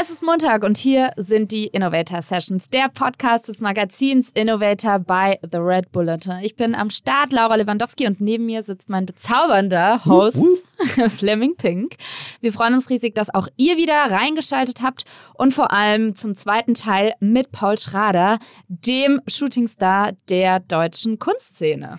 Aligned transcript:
Es 0.00 0.08
ist 0.08 0.22
Montag 0.22 0.64
und 0.64 0.78
hier 0.78 1.12
sind 1.18 1.52
die 1.52 1.66
Innovator 1.66 2.22
Sessions, 2.22 2.70
der 2.70 2.88
Podcast 2.88 3.48
des 3.48 3.60
Magazins 3.60 4.30
Innovator 4.32 4.98
bei 4.98 5.38
The 5.42 5.58
Red 5.58 5.92
Bulletin. 5.92 6.38
Ich 6.42 6.56
bin 6.56 6.74
am 6.74 6.88
Start, 6.88 7.30
Laura 7.30 7.56
Lewandowski, 7.56 8.06
und 8.06 8.18
neben 8.18 8.46
mir 8.46 8.62
sitzt 8.62 8.88
mein 8.88 9.04
bezaubernder 9.04 10.02
Host 10.06 10.38
Fleming 11.18 11.56
Pink. 11.56 11.96
Wir 12.40 12.54
freuen 12.54 12.72
uns 12.72 12.88
riesig, 12.88 13.14
dass 13.14 13.34
auch 13.34 13.48
ihr 13.58 13.76
wieder 13.76 13.96
reingeschaltet 14.10 14.80
habt 14.82 15.04
und 15.34 15.52
vor 15.52 15.72
allem 15.72 16.14
zum 16.14 16.34
zweiten 16.36 16.72
Teil 16.72 17.12
mit 17.20 17.52
Paul 17.52 17.76
Schrader, 17.76 18.38
dem 18.68 19.20
Shootingstar 19.26 20.12
der 20.30 20.60
deutschen 20.60 21.18
Kunstszene. 21.18 21.98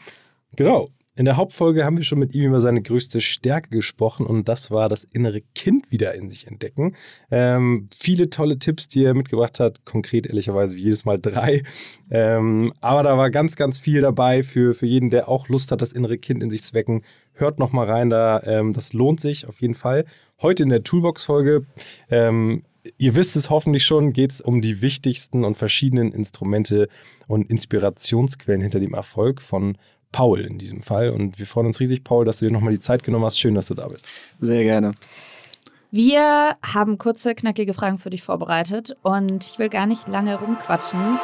Genau. 0.56 0.88
In 1.16 1.26
der 1.26 1.38
Hauptfolge 1.38 1.86
haben 1.86 1.98
wir 1.98 2.04
schon 2.04 2.18
mit 2.18 2.34
ihm 2.34 2.46
über 2.46 2.60
seine 2.60 2.82
größte 2.82 3.22
Stärke 3.22 3.70
gesprochen 3.70 4.26
und 4.26 4.50
das 4.50 4.72
war 4.72 4.90
das 4.90 5.04
innere 5.04 5.42
Kind 5.54 5.92
wieder 5.92 6.16
in 6.16 6.28
sich 6.28 6.48
entdecken. 6.48 6.96
Ähm, 7.30 7.88
viele 7.96 8.32
tolle 8.32 8.58
Tipps, 8.58 8.88
die 8.88 9.04
er 9.04 9.14
mitgebracht 9.14 9.60
hat, 9.60 9.86
konkret 9.86 10.26
ehrlicherweise 10.26 10.76
jedes 10.76 11.06
Mal 11.06 11.20
drei. 11.20 11.62
Ähm, 12.10 12.74
aber 12.82 13.04
da 13.04 13.16
war 13.16 13.30
ganz, 13.30 13.56
ganz 13.56 13.78
viel 13.78 14.02
dabei 14.02 14.42
für, 14.42 14.74
für 14.74 14.88
jeden, 14.88 15.12
der 15.12 15.30
auch 15.30 15.50
Lust 15.50 15.72
hat, 15.72 15.84
das 15.84 15.94
innere 15.94 16.18
Kind 16.18 16.42
in 16.42 16.50
sich 16.50 16.64
zu 16.64 16.74
wecken. 16.74 17.04
Hört 17.34 17.60
noch 17.60 17.72
mal 17.72 17.86
rein 17.86 18.10
da, 18.10 18.42
ähm, 18.48 18.74
das 18.74 18.94
lohnt 18.94 19.20
sich 19.20 19.48
auf 19.48 19.62
jeden 19.62 19.76
Fall. 19.76 20.06
Heute 20.42 20.64
in 20.64 20.70
der 20.70 20.84
Toolbox-Folge 20.84 21.68
ähm, 22.10 22.64
ihr 22.98 23.16
wisst 23.16 23.36
es 23.36 23.50
hoffentlich 23.50 23.86
schon, 23.86 24.14
geht 24.14 24.32
es 24.32 24.42
um 24.42 24.62
die 24.62 24.82
wichtigsten 24.82 25.46
und 25.46 25.56
verschiedenen 25.58 26.12
Instrumente 26.12 26.90
und 27.28 27.50
Inspirationsquellen 27.50 28.62
hinter 28.62 28.80
dem 28.80 28.94
Erfolg 28.94 29.42
von 29.42 29.78
Paul 30.14 30.40
in 30.40 30.58
diesem 30.58 30.80
Fall. 30.80 31.10
Und 31.10 31.40
wir 31.40 31.46
freuen 31.46 31.68
uns 31.68 31.82
riesig, 31.82 32.06
Paul, 32.06 32.24
dass 32.24 32.40
du 32.40 32.46
dir 32.46 32.54
nochmal 32.54 32.72
die 32.72 32.80
Zeit 32.80 33.04
genommen 33.04 33.26
hast. 33.26 33.38
Schön, 33.38 33.56
dass 33.56 33.68
du 33.68 33.74
da 33.74 33.90
bist. 33.90 34.08
Sehr 34.40 34.64
gerne. 34.64 34.94
Wir 35.92 36.56
haben 36.64 36.98
kurze, 36.98 37.36
knackige 37.36 37.74
Fragen 37.74 38.00
für 38.00 38.10
dich 38.10 38.24
vorbereitet 38.24 38.96
und 39.04 39.46
ich 39.46 39.60
will 39.60 39.70
gar 39.70 39.86
nicht 39.86 40.08
lange 40.08 40.40
rumquatschen. 40.40 41.20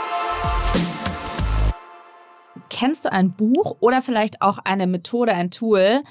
Kennst 2.70 3.06
du 3.06 3.12
ein 3.12 3.32
Buch 3.32 3.78
oder 3.80 4.02
vielleicht 4.02 4.42
auch 4.42 4.60
eine 4.60 4.86
Methode, 4.86 5.34
ein 5.34 5.50
Tool, 5.50 6.04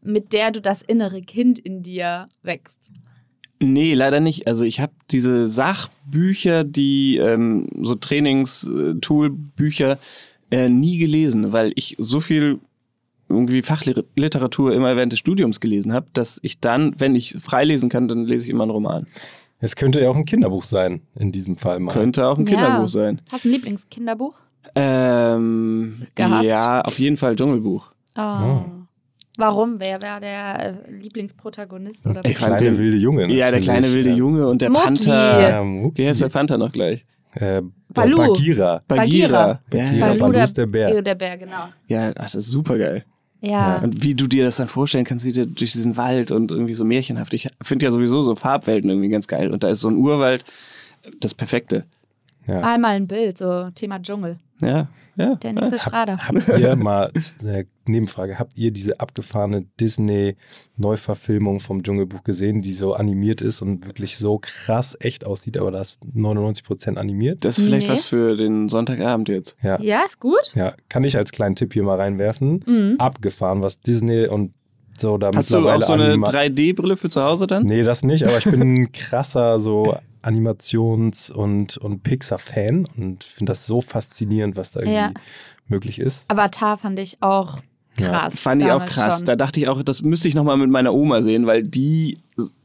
mit 0.00 0.32
der 0.32 0.52
du 0.52 0.60
das 0.60 0.82
innere 0.82 1.20
Kind 1.20 1.58
in 1.58 1.82
dir 1.82 2.28
wächst? 2.42 2.90
Nee, 3.60 3.94
leider 3.94 4.20
nicht. 4.20 4.46
Also 4.46 4.64
ich 4.64 4.80
habe 4.80 4.92
diese 5.10 5.48
Sachbücher, 5.48 6.64
die 6.64 7.18
ähm, 7.18 7.68
so 7.82 7.94
Trainings-Tool-Bücher 7.94 9.98
äh, 10.50 10.68
nie 10.68 10.98
gelesen, 10.98 11.52
weil 11.52 11.72
ich 11.74 11.96
so 11.98 12.20
viel 12.20 12.60
irgendwie 13.28 13.62
Fachliteratur 13.62 14.72
immer 14.72 14.96
während 14.96 15.12
des 15.12 15.18
Studiums 15.18 15.60
gelesen 15.60 15.92
habe, 15.92 16.06
dass 16.12 16.38
ich 16.42 16.60
dann, 16.60 16.94
wenn 16.98 17.14
ich 17.14 17.36
freilesen 17.38 17.90
kann, 17.90 18.08
dann 18.08 18.24
lese 18.24 18.46
ich 18.46 18.50
immer 18.50 18.64
einen 18.64 18.70
Roman. 18.70 19.06
Es 19.60 19.76
könnte 19.76 20.00
ja 20.00 20.08
auch 20.08 20.16
ein 20.16 20.24
Kinderbuch 20.24 20.62
sein, 20.62 21.02
in 21.16 21.32
diesem 21.32 21.56
Fall 21.56 21.80
mal. 21.80 21.92
Könnte 21.92 22.26
auch 22.26 22.38
ein 22.38 22.46
ja. 22.46 22.54
Kinderbuch 22.54 22.88
sein. 22.88 23.20
Hast 23.30 23.44
du 23.44 23.48
ein 23.48 23.52
Lieblingskinderbuch? 23.52 24.34
Ähm, 24.74 26.02
Gehabt? 26.14 26.44
ja, 26.44 26.80
auf 26.82 26.98
jeden 26.98 27.16
Fall 27.16 27.36
Dschungelbuch. 27.36 27.90
Oh. 28.16 28.20
oh. 28.20 28.64
Warum? 29.36 29.78
Wer 29.78 30.02
war 30.02 30.18
der 30.20 30.84
äh, 30.86 30.90
Lieblingsprotagonist? 30.90 32.06
Oder 32.06 32.22
der 32.22 32.34
kleine 32.34 32.56
den, 32.56 32.76
wilde 32.76 32.96
Junge. 32.96 33.20
Natürlich. 33.22 33.38
Ja, 33.38 33.50
der 33.52 33.60
kleine 33.60 33.92
wilde 33.92 34.10
Junge 34.10 34.48
und 34.48 34.60
der 34.60 34.70
Mucki. 34.70 34.84
Panther. 34.84 35.50
Ja, 35.50 35.64
Wie 35.64 36.08
heißt 36.08 36.22
der 36.22 36.28
Panther 36.28 36.58
noch 36.58 36.72
gleich? 36.72 37.04
Äh, 37.34 37.62
Balu. 38.00 38.16
Bagira. 38.16 38.82
Bagira. 38.86 39.60
Bagira. 39.70 40.14
Balu, 40.14 40.38
ist 40.38 40.56
der 40.56 40.66
Bär. 40.66 41.02
Der 41.02 41.14
Bär, 41.14 41.36
genau. 41.36 41.68
Ja, 41.86 42.12
das 42.12 42.34
ist 42.34 42.50
super 42.50 42.78
geil. 42.78 43.04
Ja. 43.40 43.78
Und 43.78 44.02
wie 44.02 44.14
du 44.14 44.26
dir 44.26 44.44
das 44.44 44.56
dann 44.56 44.68
vorstellen 44.68 45.04
kannst, 45.04 45.24
wie 45.24 45.32
du 45.32 45.46
durch 45.46 45.72
diesen 45.72 45.96
Wald 45.96 46.30
und 46.30 46.50
irgendwie 46.50 46.74
so 46.74 46.84
märchenhaft. 46.84 47.34
Ich 47.34 47.48
finde 47.62 47.86
ja 47.86 47.92
sowieso 47.92 48.22
so 48.22 48.34
Farbwelten 48.34 48.90
irgendwie 48.90 49.08
ganz 49.08 49.28
geil. 49.28 49.50
Und 49.50 49.62
da 49.62 49.68
ist 49.68 49.80
so 49.80 49.88
ein 49.88 49.96
Urwald 49.96 50.44
das 51.20 51.34
Perfekte. 51.34 51.84
Ja. 52.48 52.62
Einmal 52.62 52.96
ein 52.96 53.06
Bild, 53.06 53.38
so 53.38 53.70
Thema 53.70 54.00
Dschungel. 54.00 54.38
Ja, 54.60 54.88
ja. 55.16 55.34
Der 55.34 55.52
nächste 55.52 55.78
Schrader. 55.78 56.16
Habt, 56.18 56.48
habt 56.48 56.58
ihr 56.58 56.76
mal, 56.76 57.10
äh, 57.44 57.64
Nebenfrage, 57.86 58.38
habt 58.38 58.56
ihr 58.56 58.70
diese 58.70 59.00
abgefahrene 59.00 59.66
Disney-Neuverfilmung 59.78 61.60
vom 61.60 61.82
Dschungelbuch 61.82 62.22
gesehen, 62.24 62.62
die 62.62 62.72
so 62.72 62.94
animiert 62.94 63.40
ist 63.40 63.60
und 63.60 63.86
wirklich 63.86 64.16
so 64.16 64.38
krass 64.38 64.96
echt 65.00 65.26
aussieht, 65.26 65.58
aber 65.58 65.70
da 65.70 65.80
ist 65.80 66.00
99% 66.14 66.96
animiert? 66.96 67.44
Das 67.44 67.58
ist 67.58 67.64
vielleicht 67.64 67.86
nee. 67.86 67.92
was 67.92 68.04
für 68.04 68.36
den 68.36 68.68
Sonntagabend 68.68 69.28
jetzt. 69.28 69.56
Ja. 69.62 69.80
ja, 69.80 70.02
ist 70.04 70.20
gut. 70.20 70.54
Ja, 70.54 70.74
kann 70.88 71.04
ich 71.04 71.16
als 71.16 71.32
kleinen 71.32 71.56
Tipp 71.56 71.72
hier 71.72 71.82
mal 71.82 71.96
reinwerfen. 71.96 72.64
Mhm. 72.66 72.96
Abgefahren, 72.98 73.60
was 73.60 73.80
Disney 73.80 74.26
und 74.26 74.52
so 74.96 75.16
da 75.18 75.30
Hast 75.34 75.52
du 75.52 75.68
auch 75.68 75.82
so 75.82 75.92
eine 75.92 76.14
3D-Brille 76.14 76.96
für 76.96 77.08
zu 77.08 77.22
Hause 77.22 77.46
dann? 77.46 77.64
Nee, 77.64 77.82
das 77.82 78.02
nicht, 78.02 78.26
aber 78.26 78.38
ich 78.38 78.44
bin 78.44 78.60
ein 78.60 78.92
krasser 78.92 79.58
so 79.58 79.96
Animations- 80.28 81.30
und, 81.30 81.78
und 81.78 82.02
Pixar-Fan 82.02 82.86
und 82.96 83.24
finde 83.24 83.50
das 83.50 83.66
so 83.66 83.80
faszinierend, 83.80 84.56
was 84.56 84.72
da 84.72 84.80
irgendwie 84.80 84.96
ja. 84.96 85.12
möglich 85.66 85.98
ist. 85.98 86.30
Avatar 86.30 86.76
fand 86.76 86.98
ich 86.98 87.16
auch 87.22 87.60
krass. 87.96 88.10
Ja, 88.12 88.30
fand 88.30 88.62
ich 88.62 88.70
auch 88.70 88.84
krass. 88.84 89.18
Schon. 89.18 89.26
Da 89.26 89.36
dachte 89.36 89.60
ich 89.60 89.68
auch, 89.68 89.82
das 89.82 90.02
müsste 90.02 90.28
ich 90.28 90.34
nochmal 90.34 90.56
mit 90.56 90.70
meiner 90.70 90.92
Oma 90.92 91.22
sehen, 91.22 91.46
weil 91.46 91.62
die 91.62 92.18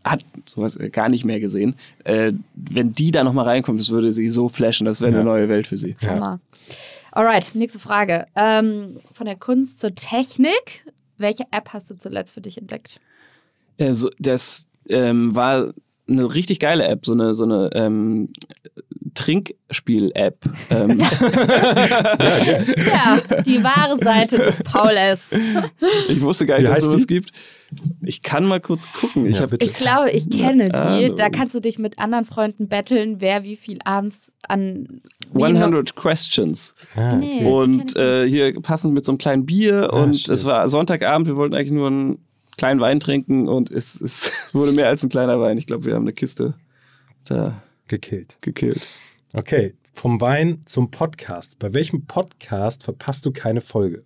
hat 0.03 0.23
sowas 0.46 0.78
gar 0.91 1.09
nicht 1.09 1.25
mehr 1.25 1.40
gesehen. 1.40 1.75
Äh, 2.03 2.34
wenn 2.53 2.94
die 2.94 3.12
da 3.12 3.23
nochmal 3.23 3.46
reinkommt, 3.46 3.79
das 3.79 3.90
würde 3.90 4.12
sie 4.12 4.29
so 4.29 4.50
flashen, 4.50 4.85
das 4.85 5.02
wäre 5.02 5.12
ja. 5.12 5.19
eine 5.19 5.25
neue 5.25 5.50
Welt 5.50 5.68
für 5.68 5.78
sie. 5.78 5.96
Ja. 6.02 6.40
Alright, 7.12 7.52
nächste 7.53 7.79
Frage. 7.79 8.25
Ähm, 8.35 8.97
von 9.12 9.25
der 9.25 9.35
Kunst 9.35 9.79
zur 9.79 9.94
Technik. 9.96 10.85
Welche 11.18 11.46
App 11.52 11.69
hast 11.69 11.90
du 11.91 11.96
zuletzt 11.96 12.34
für 12.34 12.41
dich 12.41 12.57
entdeckt? 12.57 13.00
Also, 13.79 14.09
das 14.19 14.66
ähm, 14.90 15.35
war 15.35 15.73
eine 16.08 16.34
richtig 16.34 16.59
geile 16.59 16.86
App, 16.86 17.06
so 17.06 17.14
eine, 17.14 17.34
so 17.34 17.46
eine 17.46 17.69
ähm, 17.74 18.30
Trinkspiel-App. 19.14 20.38
Ähm. 20.69 21.00
ja, 22.90 23.22
die 23.46 23.64
wahre 23.64 23.97
Seite 24.03 24.38
des 24.38 24.62
Paules. 24.64 25.31
Ich 26.09 26.22
wusste 26.22 26.46
gar 26.46 26.58
nicht, 26.58 26.66
Wie 26.66 26.69
dass 26.69 26.80
es 26.80 26.86
sowas 26.86 27.08
gibt. 27.08 27.31
Ich 28.02 28.22
kann 28.22 28.46
mal 28.46 28.59
kurz 28.59 28.91
gucken. 28.94 29.25
Ich, 29.25 29.40
ja, 29.40 29.47
ich 29.59 29.74
glaube, 29.74 30.12
ich 30.12 30.30
kenne 30.30 30.69
die. 30.69 31.16
Da 31.16 31.30
kannst 31.30 31.56
du 31.56 31.59
dich 31.59 31.80
mit 31.80 32.00
anderen 32.00 32.25
Freunden 32.25 32.68
betteln, 32.68 33.16
wer 33.20 33.44
wie 33.44 33.56
viel 33.56 33.80
abends 33.84 34.31
an. 34.47 35.02
100 35.34 35.96
Questions. 35.96 36.75
Ah, 36.96 37.18
okay. 37.18 37.46
und 37.46 37.96
äh, 37.96 38.30
hier 38.30 38.53
passend 38.62 38.94
mit 38.94 39.06
so 39.06 39.14
einem 39.14 39.18
kleinen 39.18 39.46
Bier. 39.46 39.90
Ah, 39.91 40.03
und 40.03 40.20
schön. 40.20 40.34
es 40.34 40.46
war 40.46 40.70
Sonntagabend. 40.70 41.28
Wir 41.28 41.35
wollten 41.35 41.56
eigentlich 41.56 41.72
nur 41.72 41.90
ein 41.90 42.20
kleinen 42.58 42.80
Wein 42.80 43.00
trinken 43.00 43.47
und 43.47 43.72
es, 43.72 44.00
es 44.00 44.31
wurde 44.53 44.72
mehr 44.72 44.88
als 44.88 45.03
ein 45.03 45.09
kleiner 45.09 45.40
Wein. 45.40 45.58
Ich 45.58 45.66
glaube, 45.66 45.86
wir 45.86 45.96
haben 45.96 46.03
eine 46.03 46.14
Kiste 46.14 46.53
da 47.25 47.62
gekillt. 47.88 48.38
gekillt. 48.41 48.88
Okay, 49.34 49.74
vom 49.94 50.19
Wein 50.22 50.62
zum 50.66 50.91
Podcast. 50.91 51.59
Bei 51.59 51.74
welchem 51.74 52.06
Podcast 52.06 52.84
verpasst 52.84 53.25
du 53.25 53.31
keine 53.31 53.62
Folge? 53.62 54.03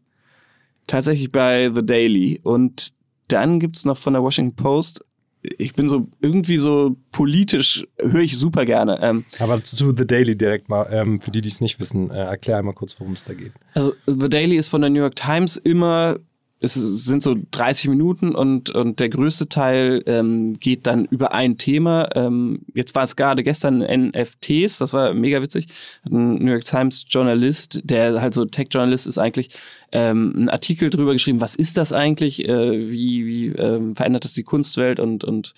Tatsächlich 0.86 1.32
bei 1.32 1.70
The 1.74 1.86
Daily. 1.86 2.40
Und 2.44 2.94
dann 3.28 3.60
gibt 3.60 3.78
es 3.78 3.86
noch 3.86 3.98
von 3.98 4.14
der 4.14 4.24
Washington 4.24 4.56
Post. 4.56 5.04
Ich 5.42 5.74
bin 5.74 5.88
so 5.88 6.08
irgendwie 6.20 6.58
so 6.58 6.98
politisch, 7.12 7.86
höre 8.00 8.22
ich 8.22 8.38
super 8.38 8.66
gerne. 8.66 9.00
Ähm, 9.02 9.26
Aber 9.40 9.64
zu 9.64 9.96
The 9.96 10.06
Daily 10.08 10.38
direkt 10.38 10.70
mal, 10.70 10.88
ähm, 10.92 11.20
für 11.20 11.32
die, 11.32 11.42
die 11.42 11.50
es 11.50 11.62
nicht 11.62 11.80
wissen, 11.80 12.10
äh, 12.10 12.18
erklär 12.18 12.58
einmal 12.58 12.74
kurz, 12.74 13.00
worum 13.00 13.14
es 13.14 13.24
da 13.24 13.34
geht. 13.34 13.54
Also 13.74 13.94
The 14.06 14.30
Daily 14.30 14.58
ist 14.58 14.68
von 14.70 14.82
der 14.82 14.90
New 14.90 15.00
York 15.00 15.16
Times 15.16 15.58
immer 15.58 16.18
es 16.60 16.74
sind 16.74 17.22
so 17.22 17.36
30 17.52 17.90
Minuten 17.90 18.34
und, 18.34 18.72
und 18.72 19.00
der 19.00 19.10
größte 19.10 19.48
Teil 19.48 20.02
ähm, 20.08 20.60
geht 20.60 20.88
dann 20.88 21.06
über 21.06 21.34
ein 21.34 21.60
Thema. 21.60 22.10
Ähm, 22.16 22.62
jetzt 22.74 22.96
war 22.96 23.04
es 23.04 23.16
gerade 23.16 23.44
gestern 23.44 23.80
NFTs, 23.80 24.80
das 24.80 24.92
war 24.92 25.14
mega 25.14 25.42
witzig. 25.42 25.68
Ein 26.10 26.36
New 26.36 26.52
York 26.52 26.64
Times 26.66 27.06
Journalist, 27.08 27.82
der 27.84 28.22
halt 28.22 28.34
so 28.34 28.46
Tech-Journalist 28.46 29.06
ist 29.06 29.20
eigentlich, 29.20 29.50
ähm, 29.92 30.34
einen 30.36 30.50
Artikel 30.50 30.90
drüber 30.90 31.14
geschrieben, 31.14 31.42
was 31.42 31.56
ist 31.56 31.78
das 31.78 31.94
eigentlich, 31.94 32.48
äh, 32.48 32.90
wie, 32.90 33.28
wie 33.28 33.48
ähm, 33.50 33.96
verändert 33.96 34.26
das 34.26 34.34
die 34.34 34.44
Kunstwelt 34.44 35.00
und, 35.00 35.24
und 35.24 35.54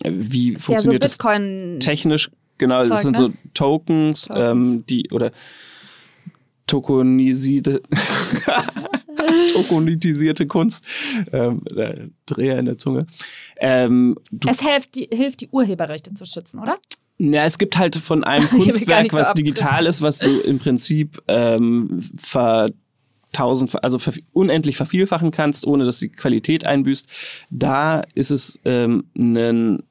äh, 0.00 0.10
wie 0.12 0.56
funktioniert 0.56 1.04
ja, 1.04 1.08
so 1.08 1.18
das 1.18 1.84
technisch. 1.84 2.30
Genau, 2.58 2.80
Zeug, 2.80 2.90
das 2.90 3.02
sind 3.02 3.18
ne? 3.18 3.24
so 3.24 3.32
Tokens, 3.54 4.22
Tokens. 4.22 4.74
Ähm, 4.74 4.86
die 4.86 5.08
oder 5.12 5.30
tokenisierte 6.66 7.82
tokenitisierte 9.52 10.46
Kunst. 10.46 10.84
Ähm, 11.32 11.62
Dreher 12.26 12.58
in 12.58 12.66
der 12.66 12.78
Zunge. 12.78 13.06
Ähm, 13.58 14.16
es 14.46 14.60
hilft 14.60 14.94
die, 14.96 15.08
hilft, 15.12 15.40
die 15.40 15.48
Urheberrechte 15.48 16.14
zu 16.14 16.24
schützen, 16.24 16.60
oder? 16.60 16.76
Ja, 17.18 17.44
es 17.44 17.58
gibt 17.58 17.78
halt 17.78 17.96
von 17.96 18.24
einem 18.24 18.48
Kunstwerk, 18.48 19.12
was 19.12 19.32
digital 19.34 19.86
ist, 19.86 20.02
was 20.02 20.18
du 20.18 20.40
im 20.40 20.58
Prinzip 20.58 21.22
ähm, 21.28 22.02
ver 22.16 22.70
tausend, 23.32 23.82
also 23.82 23.98
unendlich 24.34 24.76
vervielfachen 24.76 25.30
kannst, 25.30 25.66
ohne 25.66 25.86
dass 25.86 26.00
die 26.00 26.10
Qualität 26.10 26.66
einbüßt. 26.66 27.08
Da 27.50 28.02
ist 28.14 28.30
es 28.30 28.60
ähm, 28.66 29.04
ein 29.16 29.82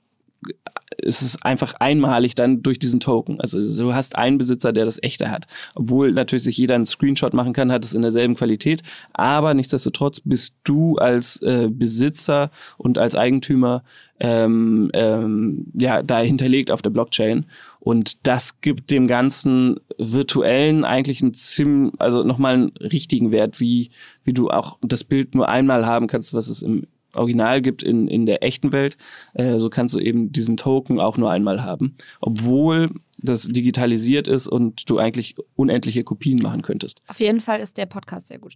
ist 1.01 1.21
es 1.21 1.41
einfach 1.41 1.73
einmalig 1.79 2.35
dann 2.35 2.61
durch 2.61 2.79
diesen 2.79 2.99
Token. 2.99 3.39
Also 3.39 3.59
du 3.59 3.93
hast 3.93 4.15
einen 4.15 4.37
Besitzer, 4.37 4.71
der 4.73 4.85
das 4.85 5.01
echte 5.01 5.31
hat. 5.31 5.47
Obwohl 5.75 6.11
natürlich 6.11 6.43
sich 6.43 6.57
jeder 6.57 6.75
einen 6.75 6.85
Screenshot 6.85 7.33
machen 7.33 7.53
kann, 7.53 7.71
hat 7.71 7.83
es 7.83 7.93
in 7.93 8.01
derselben 8.01 8.35
Qualität. 8.35 8.83
Aber 9.13 9.53
nichtsdestotrotz 9.53 10.21
bist 10.23 10.53
du 10.63 10.97
als 10.97 11.41
äh, 11.41 11.69
Besitzer 11.71 12.51
und 12.77 12.97
als 12.97 13.15
Eigentümer 13.15 13.83
ähm, 14.19 14.91
ähm, 14.93 15.65
ja 15.73 16.03
da 16.03 16.19
hinterlegt 16.19 16.71
auf 16.71 16.81
der 16.81 16.91
Blockchain. 16.91 17.45
Und 17.79 18.27
das 18.27 18.61
gibt 18.61 18.91
dem 18.91 19.07
ganzen 19.07 19.79
virtuellen 19.97 20.85
eigentlich 20.85 21.21
einen 21.23 21.33
ziemlich, 21.33 21.93
also 21.97 22.23
nochmal 22.23 22.53
einen 22.53 22.71
richtigen 22.77 23.31
Wert, 23.31 23.59
wie, 23.59 23.89
wie 24.23 24.33
du 24.33 24.49
auch 24.49 24.77
das 24.81 25.03
Bild 25.03 25.33
nur 25.33 25.49
einmal 25.49 25.85
haben 25.87 26.05
kannst, 26.05 26.33
was 26.35 26.47
es 26.47 26.61
im 26.61 26.85
Original 27.15 27.61
gibt 27.61 27.83
in, 27.83 28.07
in 28.07 28.25
der 28.25 28.43
echten 28.43 28.71
Welt, 28.71 28.97
äh, 29.33 29.59
so 29.59 29.69
kannst 29.69 29.95
du 29.95 29.99
eben 29.99 30.31
diesen 30.31 30.57
Token 30.57 30.99
auch 30.99 31.17
nur 31.17 31.31
einmal 31.31 31.63
haben. 31.63 31.95
Obwohl 32.19 32.89
das 33.23 33.43
digitalisiert 33.43 34.27
ist 34.27 34.47
und 34.47 34.89
du 34.89 34.97
eigentlich 34.97 35.35
unendliche 35.55 36.03
Kopien 36.03 36.41
machen 36.41 36.61
könntest. 36.61 37.01
Auf 37.07 37.19
jeden 37.19 37.41
Fall 37.41 37.59
ist 37.59 37.77
der 37.77 37.85
Podcast 37.85 38.27
sehr 38.27 38.39
gut. 38.39 38.53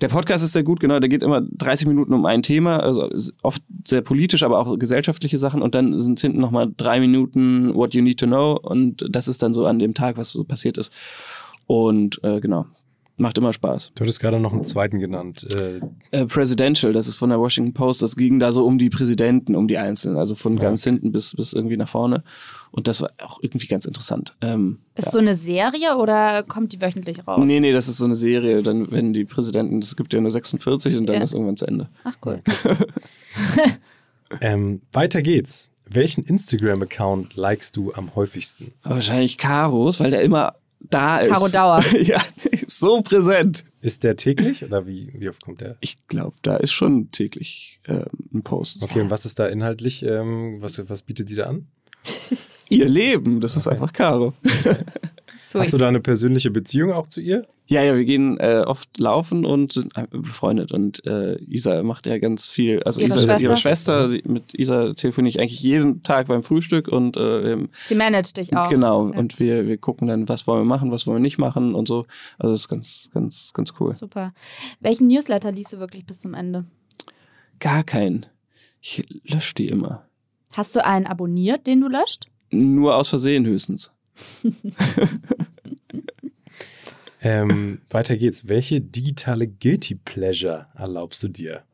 Der 0.00 0.08
Podcast 0.08 0.42
ist 0.42 0.52
sehr 0.52 0.64
gut, 0.64 0.80
genau. 0.80 0.98
Der 0.98 1.08
geht 1.08 1.22
immer 1.22 1.40
30 1.40 1.86
Minuten 1.86 2.12
um 2.12 2.26
ein 2.26 2.42
Thema, 2.42 2.78
also 2.78 3.08
oft 3.42 3.62
sehr 3.86 4.02
politisch, 4.02 4.42
aber 4.42 4.58
auch 4.58 4.78
gesellschaftliche 4.78 5.38
Sachen. 5.38 5.62
Und 5.62 5.74
dann 5.74 5.98
sind 5.98 6.20
hinten 6.20 6.40
nochmal 6.40 6.72
drei 6.76 7.00
Minuten 7.00 7.74
What 7.74 7.94
You 7.94 8.02
Need 8.02 8.18
to 8.20 8.26
Know. 8.26 8.58
Und 8.60 9.06
das 9.08 9.28
ist 9.28 9.42
dann 9.42 9.54
so 9.54 9.66
an 9.66 9.78
dem 9.78 9.94
Tag, 9.94 10.16
was 10.16 10.30
so 10.30 10.44
passiert 10.44 10.78
ist. 10.78 10.92
Und 11.66 12.22
äh, 12.24 12.40
genau, 12.40 12.66
Macht 13.20 13.36
immer 13.36 13.52
Spaß. 13.52 13.92
Du 13.96 14.02
hattest 14.02 14.20
gerade 14.20 14.38
noch 14.38 14.52
einen 14.52 14.62
zweiten 14.62 15.00
genannt. 15.00 15.46
Äh, 15.52 15.80
äh, 16.16 16.26
Presidential, 16.26 16.92
das 16.92 17.08
ist 17.08 17.16
von 17.16 17.30
der 17.30 17.40
Washington 17.40 17.74
Post. 17.74 18.00
Das 18.00 18.14
ging 18.14 18.38
da 18.38 18.52
so 18.52 18.64
um 18.64 18.78
die 18.78 18.90
Präsidenten, 18.90 19.56
um 19.56 19.66
die 19.66 19.76
Einzelnen. 19.76 20.16
Also 20.16 20.36
von 20.36 20.56
ja. 20.56 20.62
ganz 20.62 20.84
hinten 20.84 21.10
bis, 21.10 21.34
bis 21.34 21.52
irgendwie 21.52 21.76
nach 21.76 21.88
vorne. 21.88 22.22
Und 22.70 22.86
das 22.86 23.02
war 23.02 23.10
auch 23.20 23.40
irgendwie 23.42 23.66
ganz 23.66 23.86
interessant. 23.86 24.36
Ähm, 24.40 24.78
ist 24.94 25.06
ja. 25.06 25.10
so 25.10 25.18
eine 25.18 25.34
Serie 25.34 25.96
oder 25.96 26.44
kommt 26.44 26.72
die 26.72 26.80
wöchentlich 26.80 27.26
raus? 27.26 27.40
Nee, 27.44 27.58
nee, 27.58 27.72
das 27.72 27.88
ist 27.88 27.98
so 27.98 28.04
eine 28.04 28.14
Serie. 28.14 28.62
Dann, 28.62 28.88
wenn 28.92 29.12
die 29.12 29.24
Präsidenten, 29.24 29.80
es 29.80 29.96
gibt 29.96 30.12
ja 30.12 30.20
nur 30.20 30.30
46 30.30 30.96
und 30.96 31.06
dann 31.06 31.16
ja. 31.16 31.22
ist 31.22 31.34
irgendwann 31.34 31.56
zu 31.56 31.66
Ende. 31.66 31.88
Ach 32.04 32.14
cool. 32.24 32.40
ähm, 34.40 34.80
weiter 34.92 35.22
geht's. 35.22 35.72
Welchen 35.90 36.22
Instagram-Account 36.22 37.34
likest 37.34 37.76
du 37.76 37.92
am 37.94 38.14
häufigsten? 38.14 38.74
Wahrscheinlich 38.84 39.38
Karos, 39.38 39.98
weil 39.98 40.12
der 40.12 40.20
immer 40.20 40.52
da 40.80 41.18
ist. 41.18 41.32
Caro 41.32 41.48
Dauer. 41.48 41.84
ja, 42.02 42.20
so 42.66 43.02
präsent. 43.02 43.64
Ist 43.80 44.04
der 44.04 44.16
täglich 44.16 44.64
oder 44.64 44.86
wie, 44.86 45.12
wie 45.14 45.28
oft 45.28 45.44
kommt 45.44 45.60
der? 45.60 45.76
Ich 45.80 46.06
glaube, 46.08 46.36
da 46.42 46.56
ist 46.56 46.72
schon 46.72 47.10
täglich 47.10 47.80
ähm, 47.86 48.06
ein 48.34 48.42
Post. 48.42 48.82
Okay, 48.82 49.00
und 49.00 49.10
was 49.10 49.24
ist 49.24 49.38
da 49.38 49.46
inhaltlich? 49.46 50.02
Ähm, 50.02 50.56
was, 50.60 50.88
was 50.88 51.02
bietet 51.02 51.28
sie 51.28 51.36
da 51.36 51.44
an? 51.44 51.68
Ihr 52.68 52.88
Leben, 52.88 53.40
das 53.40 53.56
ist 53.56 53.66
okay. 53.66 53.74
einfach 53.76 53.92
Caro. 53.92 54.34
Hast 55.54 55.72
du 55.72 55.76
da 55.76 55.88
eine 55.88 56.00
persönliche 56.00 56.50
Beziehung 56.50 56.92
auch 56.92 57.06
zu 57.06 57.20
ihr? 57.20 57.46
Ja, 57.66 57.82
ja, 57.82 57.94
wir 57.94 58.04
gehen 58.06 58.38
äh, 58.38 58.62
oft 58.66 58.98
laufen 58.98 59.44
und 59.44 59.72
sind 59.72 59.92
befreundet. 60.10 60.72
Und 60.72 61.04
äh, 61.06 61.36
Isa 61.44 61.82
macht 61.82 62.06
ja 62.06 62.18
ganz 62.18 62.50
viel. 62.50 62.82
Also 62.82 63.02
ihre 63.02 63.10
Isa 63.10 63.18
Schwester? 63.18 63.34
ist 63.34 63.42
ihre 63.42 63.56
Schwester. 63.56 64.08
Mit 64.24 64.54
Isa 64.54 64.94
telefoniere 64.94 65.28
ich 65.28 65.40
eigentlich 65.40 65.62
jeden 65.62 66.02
Tag 66.02 66.28
beim 66.28 66.42
Frühstück 66.42 66.88
und 66.88 67.18
äh, 67.18 67.58
sie 67.86 67.94
managt 67.94 68.38
dich 68.38 68.56
auch. 68.56 68.70
Genau. 68.70 69.10
Ja. 69.10 69.18
Und 69.18 69.38
wir, 69.38 69.66
wir 69.66 69.76
gucken 69.76 70.08
dann, 70.08 70.28
was 70.30 70.46
wollen 70.46 70.60
wir 70.60 70.64
machen, 70.64 70.90
was 70.90 71.06
wollen 71.06 71.18
wir 71.18 71.22
nicht 71.22 71.36
machen 71.36 71.74
und 71.74 71.86
so. 71.88 72.06
Also 72.38 72.52
das 72.52 72.62
ist 72.62 72.68
ganz, 72.68 73.10
ganz, 73.12 73.52
ganz 73.52 73.74
cool. 73.78 73.92
Super. 73.92 74.32
Welchen 74.80 75.08
Newsletter 75.08 75.52
liest 75.52 75.74
du 75.74 75.78
wirklich 75.78 76.06
bis 76.06 76.20
zum 76.20 76.32
Ende? 76.32 76.64
Gar 77.60 77.84
keinen. 77.84 78.24
Ich 78.80 79.04
lösche 79.24 79.54
die 79.54 79.68
immer. 79.68 80.06
Hast 80.52 80.74
du 80.74 80.84
einen 80.84 81.06
abonniert, 81.06 81.66
den 81.66 81.82
du 81.82 81.88
löscht? 81.88 82.26
Nur 82.50 82.96
aus 82.96 83.10
Versehen 83.10 83.44
höchstens. 83.44 83.92
ähm, 87.22 87.80
weiter 87.90 88.16
geht's. 88.16 88.48
Welche 88.48 88.80
digitale 88.80 89.46
Guilty 89.46 89.94
Pleasure 89.96 90.66
erlaubst 90.74 91.22
du 91.22 91.28
dir? 91.28 91.64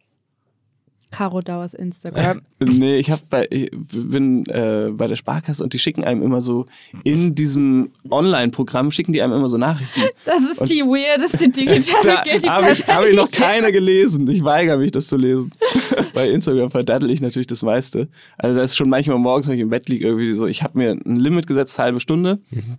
Caro 1.14 1.40
Dauers 1.42 1.74
Instagram. 1.74 2.42
nee, 2.58 2.96
ich, 2.98 3.10
hab 3.10 3.28
bei, 3.30 3.46
ich 3.50 3.70
bin 3.72 4.44
äh, 4.46 4.90
bei 4.90 5.06
der 5.06 5.14
Sparkasse 5.14 5.62
und 5.62 5.72
die 5.72 5.78
schicken 5.78 6.02
einem 6.02 6.22
immer 6.22 6.40
so 6.40 6.66
in 7.04 7.36
diesem 7.36 7.90
Online-Programm 8.10 8.90
schicken 8.90 9.12
die 9.12 9.22
einem 9.22 9.32
immer 9.32 9.48
so 9.48 9.56
Nachrichten. 9.56 10.00
Das 10.24 10.42
ist 10.42 10.60
und 10.60 10.70
die 10.70 10.80
weirdeste 10.80 11.48
digitale 11.48 12.22
Guilty 12.24 12.40
Pleasure. 12.40 12.50
Habe 12.50 12.72
ich, 12.72 12.88
hab 12.88 13.04
ich 13.04 13.16
noch 13.16 13.30
keine 13.30 13.70
gelesen. 13.70 14.28
Ich 14.28 14.42
weigere 14.42 14.76
mich, 14.76 14.90
das 14.90 15.06
zu 15.06 15.16
lesen. 15.16 15.52
bei 16.14 16.28
Instagram 16.28 16.72
verdaddel 16.72 17.10
ich 17.10 17.20
natürlich 17.20 17.46
das 17.46 17.62
meiste. 17.62 18.08
Also 18.36 18.56
da 18.56 18.62
ist 18.62 18.76
schon 18.76 18.88
manchmal 18.88 19.18
morgens, 19.18 19.46
wenn 19.46 19.54
ich 19.54 19.60
im 19.60 19.70
Bett 19.70 19.88
liege, 19.88 20.06
irgendwie 20.06 20.32
so, 20.32 20.46
ich 20.48 20.64
habe 20.64 20.76
mir 20.76 20.90
ein 20.90 21.16
Limit 21.16 21.46
gesetzt, 21.46 21.78
halbe 21.78 22.00
Stunde. 22.00 22.40
Mhm. 22.50 22.78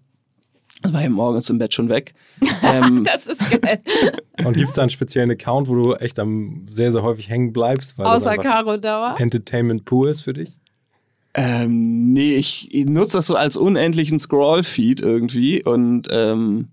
Das 0.81 0.93
war 0.93 1.01
ja 1.01 1.09
morgens 1.09 1.49
im 1.49 1.57
Bett 1.57 1.73
schon 1.73 1.89
weg. 1.89 2.13
Ähm, 2.63 3.03
das 3.03 3.27
ist 3.27 3.61
geil. 3.61 3.79
Und 4.43 4.57
gibt 4.57 4.69
es 4.69 4.75
da 4.75 4.81
einen 4.81 4.89
speziellen 4.89 5.29
Account, 5.29 5.67
wo 5.67 5.75
du 5.75 5.93
echt 5.93 6.17
am 6.17 6.65
sehr, 6.69 6.91
sehr 6.91 7.03
häufig 7.03 7.29
hängen 7.29 7.53
bleibst? 7.53 7.99
Außer 7.99 8.37
Caro 8.37 8.77
Dauer. 8.77 9.15
Entertainment 9.19 9.85
pur 9.85 10.09
ist 10.09 10.21
für 10.21 10.33
dich? 10.33 10.57
Ähm, 11.35 12.11
nee, 12.13 12.35
ich, 12.35 12.73
ich 12.73 12.85
nutze 12.85 13.17
das 13.17 13.27
so 13.27 13.35
als 13.35 13.55
unendlichen 13.55 14.17
Scroll-Feed 14.17 15.01
irgendwie 15.01 15.63
und 15.63 16.07
ähm, 16.09 16.69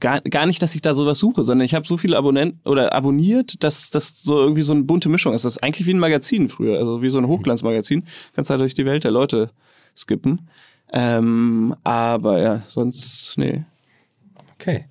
gar, 0.00 0.20
gar 0.22 0.46
nicht, 0.46 0.60
dass 0.62 0.74
ich 0.74 0.82
da 0.82 0.94
sowas 0.94 1.18
suche, 1.18 1.44
sondern 1.44 1.64
ich 1.64 1.74
habe 1.74 1.86
so 1.86 1.96
viele 1.96 2.16
Abonnenten 2.16 2.60
oder 2.68 2.92
abonniert, 2.94 3.62
dass 3.62 3.90
das 3.90 4.22
so 4.22 4.38
irgendwie 4.38 4.62
so 4.62 4.72
eine 4.72 4.82
bunte 4.82 5.08
Mischung 5.08 5.34
ist. 5.34 5.44
Das 5.44 5.56
ist 5.56 5.62
eigentlich 5.62 5.86
wie 5.86 5.94
ein 5.94 6.00
Magazin 6.00 6.48
früher, 6.48 6.78
also 6.78 7.00
wie 7.00 7.10
so 7.10 7.18
ein 7.18 7.28
Hochglanzmagazin. 7.28 8.04
Kannst 8.34 8.50
halt 8.50 8.60
durch 8.60 8.74
die 8.74 8.86
Welt 8.86 9.04
der 9.04 9.12
Leute 9.12 9.50
skippen. 9.96 10.48
Ähm, 10.92 11.74
aber 11.84 12.40
ja, 12.40 12.62
sonst, 12.66 13.34
nee. 13.36 13.64
Okay. 14.54 14.86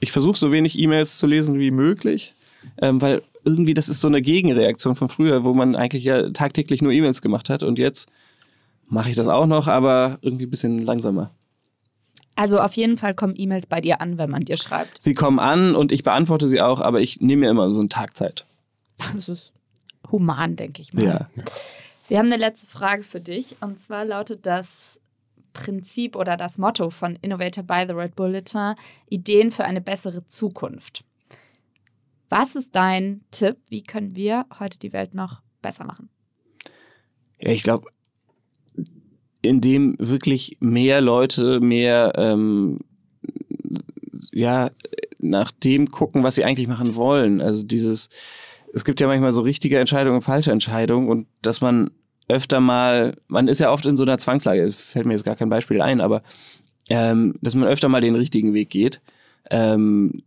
Ich 0.00 0.12
versuche 0.12 0.38
so 0.38 0.50
wenig 0.50 0.78
E-Mails 0.78 1.18
zu 1.18 1.26
lesen 1.26 1.58
wie 1.58 1.70
möglich, 1.70 2.34
ähm, 2.80 3.02
weil 3.02 3.22
irgendwie 3.44 3.74
das 3.74 3.88
ist 3.88 4.00
so 4.00 4.08
eine 4.08 4.22
Gegenreaktion 4.22 4.94
von 4.94 5.08
früher, 5.08 5.44
wo 5.44 5.52
man 5.52 5.76
eigentlich 5.76 6.04
ja 6.04 6.30
tagtäglich 6.30 6.80
nur 6.80 6.92
E-Mails 6.92 7.20
gemacht 7.20 7.50
hat 7.50 7.62
und 7.62 7.78
jetzt 7.78 8.08
mache 8.86 9.10
ich 9.10 9.16
das 9.16 9.28
auch 9.28 9.46
noch, 9.46 9.66
aber 9.66 10.18
irgendwie 10.22 10.46
ein 10.46 10.50
bisschen 10.50 10.78
langsamer. 10.78 11.30
Also 12.36 12.58
auf 12.58 12.72
jeden 12.72 12.96
Fall 12.96 13.14
kommen 13.14 13.34
E-Mails 13.36 13.66
bei 13.66 13.80
dir 13.80 14.00
an, 14.00 14.18
wenn 14.18 14.30
man 14.30 14.44
dir 14.44 14.58
schreibt. 14.58 15.00
Sie 15.00 15.14
kommen 15.14 15.38
an 15.38 15.76
und 15.76 15.92
ich 15.92 16.02
beantworte 16.02 16.48
sie 16.48 16.60
auch, 16.60 16.80
aber 16.80 17.00
ich 17.00 17.20
nehme 17.20 17.40
mir 17.40 17.50
immer 17.50 17.70
so 17.70 17.78
einen 17.78 17.90
Tag 17.90 18.16
Zeit. 18.16 18.46
Das 19.12 19.28
ist 19.28 19.52
human, 20.10 20.56
denke 20.56 20.82
ich 20.82 20.92
mal. 20.92 21.04
Ja. 21.04 21.28
Wir 22.08 22.18
haben 22.18 22.26
eine 22.26 22.36
letzte 22.36 22.66
Frage 22.66 23.02
für 23.02 23.20
dich 23.20 23.56
und 23.60 23.80
zwar 23.80 24.04
lautet 24.04 24.46
das 24.46 25.00
Prinzip 25.54 26.16
oder 26.16 26.36
das 26.36 26.58
Motto 26.58 26.90
von 26.90 27.16
Innovator 27.22 27.64
by 27.64 27.86
the 27.88 27.94
Red 27.94 28.14
Bulletin, 28.14 28.74
Ideen 29.08 29.50
für 29.50 29.64
eine 29.64 29.80
bessere 29.80 30.26
Zukunft. 30.26 31.04
Was 32.28 32.54
ist 32.56 32.74
dein 32.74 33.22
Tipp? 33.30 33.56
Wie 33.68 33.82
können 33.82 34.14
wir 34.14 34.44
heute 34.58 34.78
die 34.78 34.92
Welt 34.92 35.14
noch 35.14 35.40
besser 35.62 35.84
machen? 35.84 36.10
Ja, 37.40 37.50
ich 37.50 37.62
glaube, 37.62 37.88
indem 39.40 39.96
wirklich 39.98 40.58
mehr 40.60 41.00
Leute 41.00 41.60
mehr 41.60 42.12
ähm, 42.16 42.80
ja 44.32 44.70
nach 45.18 45.50
dem 45.50 45.90
gucken, 45.90 46.22
was 46.22 46.34
sie 46.34 46.44
eigentlich 46.44 46.68
machen 46.68 46.96
wollen. 46.96 47.40
Also 47.40 47.64
dieses, 47.64 48.08
es 48.72 48.84
gibt 48.84 49.00
ja 49.00 49.06
manchmal 49.06 49.32
so 49.32 49.42
richtige 49.42 49.78
Entscheidungen 49.78 50.16
und 50.16 50.22
falsche 50.22 50.52
Entscheidungen 50.52 51.08
und 51.08 51.26
dass 51.42 51.60
man 51.60 51.90
öfter 52.28 52.60
mal, 52.60 53.16
man 53.28 53.48
ist 53.48 53.60
ja 53.60 53.72
oft 53.72 53.86
in 53.86 53.96
so 53.96 54.04
einer 54.04 54.18
Zwangslage, 54.18 54.62
es 54.62 54.80
fällt 54.80 55.06
mir 55.06 55.12
jetzt 55.12 55.24
gar 55.24 55.36
kein 55.36 55.48
Beispiel 55.48 55.82
ein, 55.82 56.00
aber 56.00 56.22
ähm, 56.88 57.34
dass 57.40 57.54
man 57.54 57.68
öfter 57.68 57.88
mal 57.88 58.00
den 58.00 58.14
richtigen 58.14 58.54
Weg 58.54 58.70
geht. 58.70 59.00
Ähm, 59.50 60.22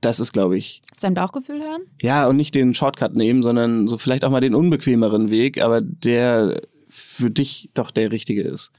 das 0.00 0.20
ist, 0.20 0.32
glaube 0.32 0.58
ich. 0.58 0.82
Sein 0.96 1.14
Bauchgefühl 1.14 1.60
hören? 1.60 1.82
Ja, 2.02 2.26
und 2.26 2.36
nicht 2.36 2.54
den 2.54 2.74
Shortcut 2.74 3.14
nehmen, 3.14 3.42
sondern 3.42 3.88
so 3.88 3.96
vielleicht 3.96 4.24
auch 4.24 4.30
mal 4.30 4.40
den 4.40 4.54
unbequemeren 4.54 5.30
Weg, 5.30 5.62
aber 5.62 5.80
der 5.80 6.60
für 6.88 7.30
dich 7.30 7.70
doch 7.74 7.90
der 7.90 8.12
richtige 8.12 8.42
ist. 8.42 8.70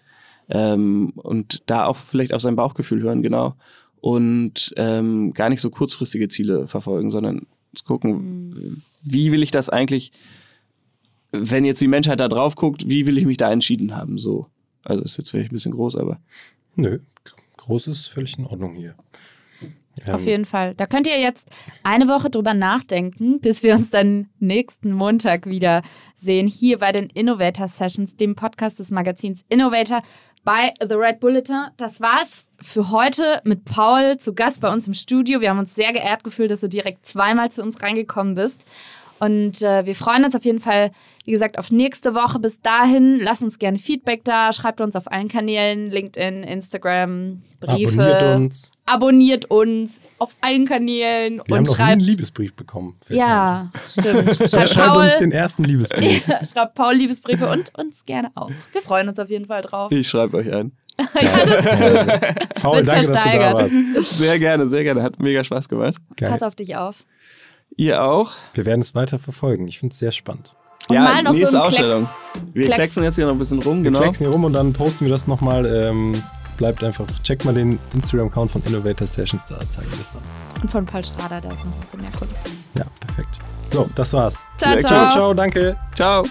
Ähm, 0.50 1.14
und 1.16 1.64
da 1.66 1.86
auch 1.86 1.98
vielleicht 1.98 2.34
auf 2.34 2.42
sein 2.42 2.56
Bauchgefühl 2.56 3.02
hören, 3.02 3.24
genau. 3.24 3.56
Und 4.00 4.74
ähm, 4.78 5.34
gar 5.34 5.50
nicht 5.50 5.62
so 5.62 5.72
kurzfristige 5.72 6.28
Ziele 6.28 6.68
verfolgen, 6.68 7.10
sondern 7.10 7.48
gucken, 7.84 8.50
mhm. 8.50 8.82
wie 9.04 9.32
will 9.32 9.42
ich 9.42 9.52
das 9.52 9.70
eigentlich 9.70 10.12
wenn 11.40 11.66
jetzt 11.66 11.82
die 11.82 11.88
Menschheit 11.88 12.20
da 12.20 12.28
drauf 12.28 12.56
guckt, 12.56 12.90
wie 12.90 13.08
will 13.08 13.18
ich 13.18 13.26
mich 13.26 13.38
da 13.38 13.52
entschieden 13.52 13.96
haben? 13.96 14.18
So. 14.18 14.48
Also 14.84 15.04
ist 15.04 15.18
jetzt 15.18 15.32
vielleicht 15.32 15.52
ein 15.52 15.56
bisschen 15.56 15.74
groß, 15.74 15.96
aber. 15.96 16.20
Nö, 16.76 17.00
groß 17.58 17.88
ist 17.88 18.08
völlig 18.08 18.38
in 18.38 18.46
Ordnung 18.46 18.76
hier. 18.76 18.96
Auf 20.12 20.22
ähm. 20.22 20.28
jeden 20.28 20.46
Fall. 20.46 20.76
Da 20.76 20.86
könnt 20.86 21.08
ihr 21.08 21.20
jetzt 21.20 21.50
eine 21.84 22.08
Woche 22.08 22.30
drüber 22.30 22.54
nachdenken, 22.54 23.40
bis 23.40 23.64
wir 23.64 23.76
uns 23.76 23.90
dann 23.90 24.30
nächsten 24.40 24.92
Montag 24.92 25.46
wieder 25.46 25.82
sehen, 26.16 26.48
hier 26.48 26.80
bei 26.80 26.92
den 26.92 27.08
Innovator 27.08 27.68
Sessions, 27.68 28.16
dem 28.16 28.36
Podcast 28.36 28.80
des 28.80 28.92
Magazins 28.92 29.46
Innovator 29.50 30.02
bei 30.44 30.74
The 30.86 30.94
Red 30.96 31.20
Bulletin. 31.20 31.68
Das 31.78 32.02
war's 32.02 32.50
für 32.62 32.92
heute 32.92 33.42
mit 33.46 33.66
Paul 33.66 34.18
zu 34.18 34.34
Gast 34.34 34.62
bei 34.62 34.72
uns 34.72 34.88
im 34.88 34.94
Studio. 34.94 35.42
Wir 35.42 35.50
haben 35.50 35.60
uns 35.60 35.74
sehr 35.74 35.92
geehrt 35.92 36.24
gefühlt, 36.24 36.52
dass 36.52 36.62
du 36.62 36.70
direkt 36.70 37.06
zweimal 37.06 37.52
zu 37.52 37.64
uns 37.64 37.82
reingekommen 37.82 38.36
bist. 38.36 38.66
Und 39.20 39.62
äh, 39.62 39.86
wir 39.86 39.96
freuen 39.96 40.26
uns 40.26 40.36
auf 40.36 40.44
jeden 40.44 40.60
Fall, 40.60 40.92
wie 41.26 41.32
gesagt, 41.32 41.58
auf 41.58 41.72
nächste 41.72 42.16
Woche. 42.16 42.40
Bis 42.40 42.62
dahin, 42.62 43.20
lasst 43.20 43.42
uns 43.42 43.60
gerne 43.60 43.78
Feedback 43.78 44.24
da, 44.26 44.52
schreibt 44.52 44.82
uns 44.82 44.96
auf 44.96 45.12
allen 45.12 45.30
Kanälen, 45.30 45.90
LinkedIn, 45.90 46.44
Instagram, 46.44 47.42
Briefe. 47.62 48.02
Abonniert 48.02 48.24
uns. 48.36 48.72
Abonniert 48.86 49.46
uns 49.46 50.02
auf 50.20 50.32
allen 50.42 50.66
Kanälen 50.66 51.36
Wir 51.36 51.44
und 51.44 51.52
haben 51.52 51.64
noch 51.64 51.72
nie 51.72 51.76
schreibt. 51.76 51.92
einen 51.92 52.02
Liebesbrief 52.02 52.54
bekommen. 52.56 52.98
ja, 53.10 53.72
stimmt. 53.86 54.36
Schreibt 54.50 54.70
Schreibt 54.70 54.76
Paul, 54.76 55.04
uns 55.04 55.16
den 55.18 55.32
ersten 55.32 55.64
Liebesbrief. 55.64 56.26
schreibt 56.52 56.76
Paul 56.76 56.96
Liebesbriefe 56.96 57.50
und 57.50 57.74
uns 57.78 58.06
gerne 58.06 58.32
auch. 58.36 58.52
Wir 58.74 58.82
freuen 58.82 59.08
uns 59.08 59.18
auf 59.18 59.30
jeden 59.30 59.46
Fall 59.46 59.62
drauf. 59.62 59.92
Ich 59.92 60.08
schreibe 60.08 60.38
euch 60.38 60.54
ein. 60.54 60.74
ja, 61.22 61.46
das 61.46 62.08
ist 62.08 62.12
gut. 62.12 62.62
Paul, 62.62 62.84
danke, 62.84 63.12
dass 63.12 63.24
du 63.24 63.30
da 63.30 63.54
warst. 63.54 64.20
Sehr 64.20 64.40
gerne, 64.40 64.68
sehr 64.68 64.84
gerne. 64.84 65.04
Hat 65.04 65.20
mega 65.20 65.44
Spaß 65.44 65.68
gemacht. 65.68 65.96
Geil. 66.16 66.30
Pass 66.30 66.42
auf 66.42 66.56
dich 66.56 66.76
auf. 66.76 67.04
Ihr 67.78 68.04
auch? 68.04 68.32
Wir 68.54 68.66
werden 68.66 68.82
es 68.82 68.96
weiter 68.96 69.20
verfolgen. 69.20 69.68
Ich 69.68 69.80
finde 69.80 69.94
es 69.94 70.00
sehr 70.00 70.12
spannend. 70.12 70.56
Und 70.88 70.96
mal 70.98 71.24
noch 71.24 71.34
so 71.34 71.40
nächste 71.40 71.58
einen 71.58 71.68
Ausstellung. 71.68 72.10
Wir 72.54 72.64
Klecks. 72.66 72.76
klecksen 72.76 73.04
jetzt 73.04 73.16
hier 73.16 73.26
noch 73.26 73.34
ein 73.34 73.40
bisschen 73.40 73.62
rum, 73.62 73.78
Wir 73.84 73.92
genau. 73.92 74.00
klicken 74.02 74.18
hier 74.20 74.30
rum 74.30 74.44
und 74.44 74.54
dann 74.54 74.72
posten 74.74 75.06
wir 75.06 75.12
das 75.12 75.26
nochmal. 75.28 75.66
Ähm, 75.66 76.14
bleibt 76.58 76.84
einfach, 76.84 77.06
checkt 77.24 77.44
mal 77.44 77.54
den 77.54 77.80
Instagram-Account 77.94 78.52
von 78.52 78.64
Innovator 78.64 79.06
Sessions, 79.08 79.44
da 79.50 79.60
zeigen 79.70 79.90
wir 79.92 79.98
das 79.98 80.12
noch. 80.14 80.62
Und 80.62 80.70
von 80.72 80.86
Paul 80.86 81.04
Strader, 81.04 81.42
da 81.42 81.50
ist 81.50 81.66
noch 81.66 81.74
ein 81.74 81.82
bisschen 81.82 82.02
mehr 82.02 82.12
Kunst. 82.12 82.36
Ja, 82.76 82.84
perfekt. 83.06 83.40
So, 83.72 83.90
das 83.96 84.14
war's. 84.14 84.46
Ciao, 84.58 84.74
Ja, 84.74 84.80
ciao. 84.80 84.90
Ciao, 85.00 85.12
ciao, 85.12 85.34
danke. 85.34 85.76
Ciao. 85.96 86.24